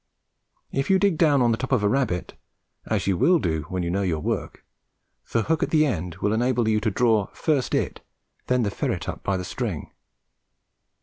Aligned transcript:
If 0.71 0.89
you 0.89 0.97
dig 0.97 1.15
down 1.19 1.43
on 1.43 1.51
the 1.51 1.57
top 1.59 1.71
of 1.71 1.83
a 1.83 1.87
rabbit 1.87 2.33
as 2.87 3.05
you 3.05 3.15
will 3.15 3.37
do 3.37 3.65
when 3.69 3.83
you 3.83 3.91
know 3.91 4.01
your 4.01 4.19
work 4.19 4.65
the 5.31 5.43
hook 5.43 5.61
at 5.61 5.69
the 5.69 5.85
end 5.85 6.15
will 6.15 6.33
enable 6.33 6.67
you 6.67 6.79
to 6.79 6.89
draw 6.89 7.27
first 7.33 7.75
it 7.75 7.99
and 7.99 8.43
then 8.47 8.63
the 8.63 8.71
ferret 8.71 9.07
up 9.07 9.21
by 9.21 9.37
the 9.37 9.45
string. 9.45 9.91